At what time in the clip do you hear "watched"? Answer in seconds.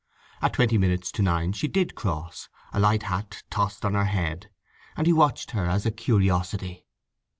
5.13-5.51